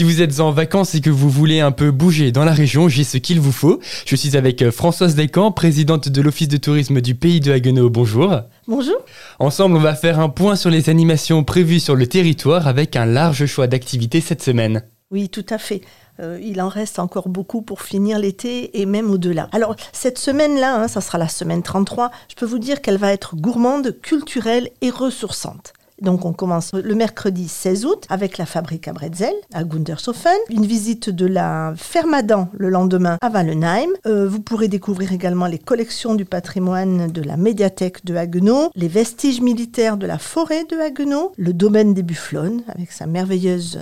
Si 0.00 0.04
vous 0.04 0.22
êtes 0.22 0.40
en 0.40 0.50
vacances 0.50 0.94
et 0.94 1.02
que 1.02 1.10
vous 1.10 1.28
voulez 1.28 1.60
un 1.60 1.72
peu 1.72 1.90
bouger 1.90 2.32
dans 2.32 2.46
la 2.46 2.54
région, 2.54 2.88
j'ai 2.88 3.04
ce 3.04 3.18
qu'il 3.18 3.38
vous 3.38 3.52
faut. 3.52 3.80
Je 4.06 4.16
suis 4.16 4.34
avec 4.34 4.62
euh, 4.62 4.70
Françoise 4.70 5.14
Descamps, 5.14 5.52
présidente 5.52 6.08
de 6.08 6.22
l'Office 6.22 6.48
de 6.48 6.56
tourisme 6.56 7.02
du 7.02 7.14
pays 7.14 7.40
de 7.40 7.52
Haguenau. 7.52 7.90
Bonjour. 7.90 8.34
Bonjour. 8.66 8.96
Ensemble, 9.40 9.76
on 9.76 9.80
va 9.80 9.94
faire 9.94 10.18
un 10.18 10.30
point 10.30 10.56
sur 10.56 10.70
les 10.70 10.88
animations 10.88 11.44
prévues 11.44 11.80
sur 11.80 11.96
le 11.96 12.06
territoire 12.06 12.66
avec 12.66 12.96
un 12.96 13.04
large 13.04 13.44
choix 13.44 13.66
d'activités 13.66 14.22
cette 14.22 14.42
semaine. 14.42 14.84
Oui, 15.10 15.28
tout 15.28 15.44
à 15.50 15.58
fait. 15.58 15.82
Euh, 16.18 16.38
il 16.42 16.62
en 16.62 16.68
reste 16.68 16.98
encore 16.98 17.28
beaucoup 17.28 17.60
pour 17.60 17.82
finir 17.82 18.18
l'été 18.18 18.80
et 18.80 18.86
même 18.86 19.10
au-delà. 19.10 19.50
Alors, 19.52 19.76
cette 19.92 20.18
semaine-là, 20.18 20.76
hein, 20.76 20.88
ça 20.88 21.02
sera 21.02 21.18
la 21.18 21.28
semaine 21.28 21.62
33, 21.62 22.10
je 22.30 22.36
peux 22.36 22.46
vous 22.46 22.58
dire 22.58 22.80
qu'elle 22.80 22.96
va 22.96 23.12
être 23.12 23.36
gourmande, 23.36 23.98
culturelle 24.00 24.70
et 24.80 24.88
ressourçante. 24.88 25.74
Donc 26.00 26.24
on 26.24 26.32
commence 26.32 26.72
le 26.72 26.94
mercredi 26.94 27.48
16 27.48 27.86
août 27.86 28.06
avec 28.08 28.38
la 28.38 28.46
fabrique 28.46 28.88
à 28.88 28.92
bretzel 28.92 29.34
à 29.52 29.64
Gundershofen, 29.64 30.36
une 30.48 30.66
visite 30.66 31.10
de 31.10 31.26
la 31.26 31.74
Fermadan 31.76 32.48
le 32.52 32.70
lendemain 32.70 33.18
à 33.20 33.28
Wallenheim. 33.28 33.90
Euh, 34.06 34.28
vous 34.28 34.40
pourrez 34.40 34.68
découvrir 34.68 35.12
également 35.12 35.46
les 35.46 35.58
collections 35.58 36.14
du 36.14 36.24
patrimoine 36.24 37.10
de 37.10 37.22
la 37.22 37.36
médiathèque 37.36 38.04
de 38.04 38.16
Haguenau, 38.16 38.70
les 38.74 38.88
vestiges 38.88 39.40
militaires 39.40 39.96
de 39.96 40.06
la 40.06 40.18
forêt 40.18 40.64
de 40.64 40.76
Haguenau, 40.78 41.32
le 41.36 41.52
domaine 41.52 41.94
des 41.94 42.02
Bufflones 42.02 42.62
avec 42.68 42.92
sa 42.92 43.06
merveilleuse 43.06 43.78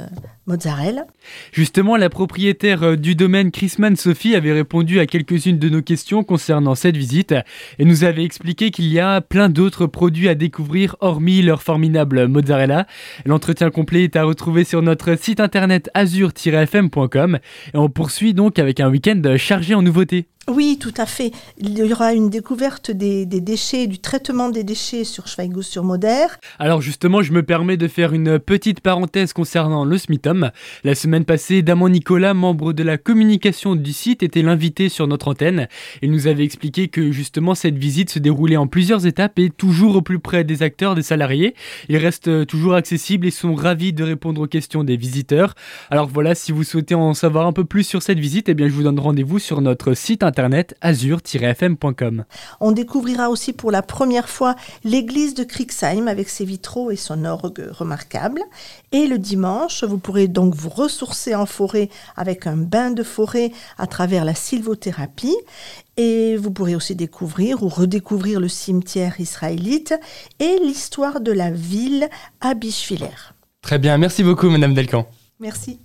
mozzarella. 0.49 1.07
Justement, 1.53 1.97
la 1.97 2.09
propriétaire 2.09 2.83
euh, 2.83 2.97
du 2.97 3.15
domaine 3.15 3.53
Chrisman 3.53 3.95
Sophie 3.95 4.35
avait 4.35 4.53
répondu 4.53 4.99
à 4.99 5.07
quelques-unes 5.07 5.59
de 5.59 5.69
nos 5.69 5.83
questions 5.83 6.25
concernant 6.25 6.75
cette 6.75 6.97
visite 6.97 7.35
et 7.79 7.85
nous 7.85 8.03
avait 8.03 8.25
expliqué 8.25 8.71
qu'il 8.71 8.87
y 8.87 8.99
a 8.99 9.21
plein 9.21 9.49
d'autres 9.49 9.87
produits 9.87 10.29
à 10.29 10.35
découvrir 10.35 10.97
hormis 11.01 11.43
leur 11.43 11.63
formidable 11.63 12.27
mozzarella. 12.27 12.87
L'entretien 13.27 13.71
complet 13.71 14.05
est 14.05 14.17
à 14.17 14.25
retrouver 14.25 14.65
sur 14.65 14.83
notre 14.83 15.17
site 15.17 15.41
internet 15.41 15.91
azur-fm.com 15.95 17.39
et 17.75 17.77
on 17.77 17.89
poursuit 17.89 18.35
donc 18.35 18.59
avec 18.59 18.81
un 18.81 18.89
week-end 18.89 19.23
chargé 19.37 19.75
en 19.75 19.83
nouveautés. 19.83 20.27
Oui, 20.49 20.79
tout 20.81 20.95
à 20.97 21.05
fait. 21.05 21.31
Il 21.59 21.79
y 21.79 21.93
aura 21.93 22.15
une 22.15 22.31
découverte 22.31 22.91
des, 22.91 23.27
déchets, 23.27 23.87
du 23.87 23.99
traitement 23.99 24.49
des 24.49 24.65
déchets 24.65 25.05
sur 25.05 25.27
Schweighaus-sur-Moder. 25.27 26.27
Alors 26.59 26.81
justement, 26.81 27.21
je 27.21 27.35
me 27.35 27.43
permets 27.43 27.77
de 27.77 27.87
faire 27.87 28.15
une 28.15 28.39
petite 28.39 28.81
parenthèse 28.81 29.35
concernant 29.35 29.85
le 29.85 29.99
SMITOM. 29.99 30.51
La 30.85 30.95
semaine 30.95 31.27
passée, 31.27 31.61
Damon 31.61 31.91
Nicolas, 31.91 32.33
membre 32.33 32.73
de 32.73 32.83
la 32.83 32.97
communication 32.97 33.77
du 33.77 33.93
site, 33.93 34.23
était 34.23 34.41
l'invité 34.41 34.89
sur 34.89 35.07
notre 35.07 35.29
antenne. 35.29 35.69
Il 36.01 36.11
nous 36.11 36.29
avait 36.29 36.45
expliqué 36.45 36.89
que 36.89 37.13
justement 37.13 37.55
cette 37.55 37.77
visite 37.77 38.09
se 38.09 38.19
déroulait 38.19 38.57
en 38.57 38.67
plusieurs 38.67 39.07
étapes 39.07 39.39
et 39.39 39.51
toujours 39.51 39.97
au 39.97 40.03
plus 40.03 40.19
près 40.19 40.45
des 40.45 40.63
acteurs, 40.63 40.95
des 40.95 41.03
salariés. 41.03 41.55
Ils 41.91 41.99
restent 41.99 42.47
toujours 42.47 42.73
accessibles 42.73 43.27
et 43.27 43.31
sont 43.31 43.55
ravis 43.55 43.93
de 43.93 44.03
répondre 44.03 44.41
aux 44.41 44.47
questions 44.47 44.83
des 44.83 44.97
visiteurs. 44.97 45.55
Alors 45.91 46.07
voilà, 46.07 46.35
si 46.35 46.53
vous 46.53 46.65
souhaitez 46.65 46.95
en 46.95 47.13
savoir 47.13 47.47
un 47.47 47.53
peu 47.53 47.67
plus 47.67 47.85
sur 47.85 48.03
cette 48.03 48.19
visite, 48.19 48.49
eh 48.49 48.55
bien 48.55 48.67
je 48.67 48.73
vous 48.73 48.85
donne 48.85 48.99
rendez-vous 48.99 49.39
sur 49.39 49.61
notre 49.61 49.93
site 49.93 50.23
internet 50.23 50.38
internet 50.39 50.77
azur-fm.com. 50.83 52.25
On 52.61 52.71
découvrira 52.71 53.29
aussi 53.29 53.53
pour 53.53 53.73
la 53.73 53.83
première 53.83 54.29
fois 54.29 54.55
l'église 54.85 55.35
de 55.35 55.43
Kriegsheim 55.43 56.07
avec 56.07 56.29
ses 56.29 56.45
vitraux 56.45 56.93
et 56.93 56.97
son 56.97 57.25
orgue 57.25 57.67
remarquable. 57.73 58.41
Et 58.93 59.09
le 59.09 59.19
dimanche, 59.19 59.83
vous 59.83 59.99
pourrez 59.99 60.29
donc 60.29 60.55
vous 60.55 60.69
ressourcer 60.69 61.35
en 61.35 61.45
forêt 61.45 61.89
avec 62.17 62.47
un 62.47 62.57
bain 62.57 62.93
de 62.93 63.03
forêt 63.03 63.51
à 63.79 63.89
travers 63.89 64.25
la 64.25 64.37
sylvothérapie. 64.37 65.37
Et 65.97 66.37
vous 66.37 66.53
pourrez 66.53 66.77
aussi 66.77 66.95
découvrir 66.95 67.65
ou 67.65 67.69
redécouvrir 67.69 68.39
le 68.39 68.49
cimetière 68.49 69.19
israélite 69.19 69.93
et 70.39 70.61
l'histoire 70.63 71.21
de 71.21 71.33
la 71.33 71.51
ville 71.51 72.09
à 72.41 72.55
Bischwiller. 72.55 73.35
Très 73.61 73.81
bien, 73.81 73.99
merci 73.99 74.23
beaucoup 74.23 74.49
Madame 74.49 74.75
Delcan. 74.75 75.05
Merci. 75.41 75.81